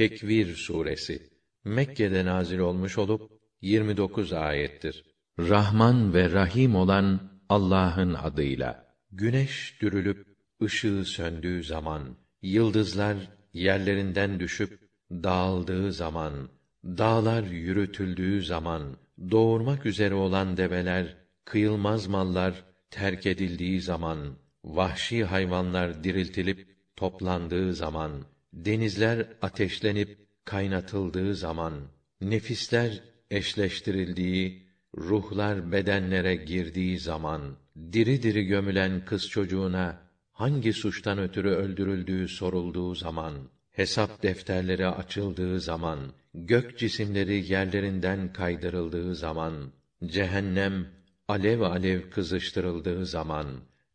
[0.00, 1.30] Tekvir suresi
[1.64, 5.04] Mekke'de nazil olmuş olup 29 ayettir.
[5.38, 8.94] Rahman ve Rahim olan Allah'ın adıyla.
[9.12, 10.26] Güneş dürülüp
[10.62, 13.16] ışığı söndüğü zaman, yıldızlar
[13.52, 16.48] yerlerinden düşüp dağıldığı zaman,
[16.84, 18.96] dağlar yürütüldüğü zaman,
[19.30, 24.18] doğurmak üzere olan develer, kıyılmaz mallar terk edildiği zaman,
[24.64, 28.12] vahşi hayvanlar diriltilip toplandığı zaman,
[28.52, 31.74] denizler ateşlenip kaynatıldığı zaman,
[32.20, 37.56] nefisler eşleştirildiği, ruhlar bedenlere girdiği zaman,
[37.92, 39.98] diri diri gömülen kız çocuğuna
[40.32, 43.34] hangi suçtan ötürü öldürüldüğü sorulduğu zaman,
[43.70, 45.98] hesap defterleri açıldığı zaman,
[46.34, 49.72] gök cisimleri yerlerinden kaydırıldığı zaman,
[50.04, 50.86] cehennem
[51.28, 53.46] alev alev kızıştırıldığı zaman,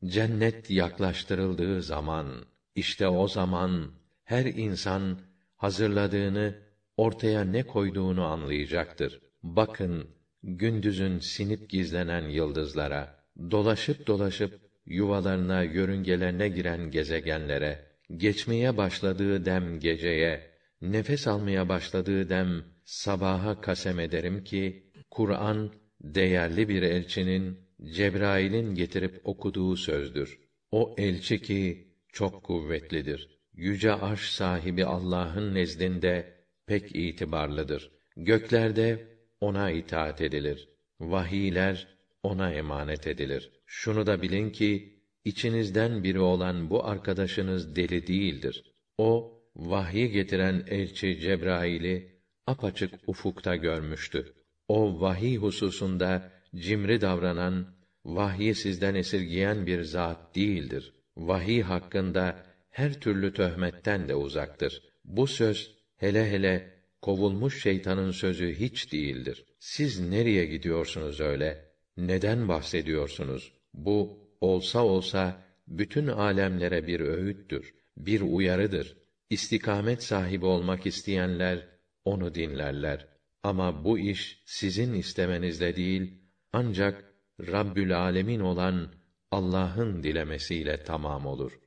[0.05, 2.27] cennet yaklaştırıldığı zaman,
[2.75, 3.91] işte o zaman
[4.25, 5.19] her insan
[5.55, 6.55] hazırladığını
[6.97, 9.21] ortaya ne koyduğunu anlayacaktır.
[9.43, 10.07] Bakın
[10.43, 17.85] gündüzün sinip gizlenen yıldızlara, dolaşıp dolaşıp yuvalarına, yörüngelerine giren gezegenlere,
[18.17, 25.71] geçmeye başladığı dem geceye, nefes almaya başladığı dem sabaha kasem ederim ki Kur'an
[26.01, 30.39] değerli bir elçinin Cebrail'in getirip okuduğu sözdür.
[30.71, 33.34] O elçi ki çok kuvvetlidir.
[33.57, 36.33] Yüce arş sahibi Allah'ın nezdinde
[36.65, 37.91] pek itibarlıdır.
[38.17, 39.07] Göklerde
[39.41, 40.69] ona itaat edilir.
[40.99, 41.87] Vahiyler
[42.23, 43.51] ona emanet edilir.
[43.65, 48.63] Şunu da bilin ki içinizden biri olan bu arkadaşınız deli değildir.
[48.97, 54.33] O vahyi getiren elçi Cebrail'i apaçık ufukta görmüştü.
[54.67, 60.93] O vahiy hususunda cimri davranan, vahyi sizden esirgiyen bir zat değildir.
[61.17, 64.81] Vahiy hakkında her türlü töhmetten de uzaktır.
[65.05, 69.45] Bu söz hele hele kovulmuş şeytanın sözü hiç değildir.
[69.59, 71.65] Siz nereye gidiyorsunuz öyle?
[71.97, 73.51] Neden bahsediyorsunuz?
[73.73, 78.97] Bu olsa olsa bütün alemlere bir öğüttür, bir uyarıdır.
[79.29, 81.67] İstikamet sahibi olmak isteyenler
[82.05, 83.07] onu dinlerler.
[83.43, 86.13] Ama bu iş sizin istemenizle değil,
[86.53, 88.93] ancak Rabbül Alemin olan
[89.31, 91.59] Allah'ın dilemesiyle tamam olur.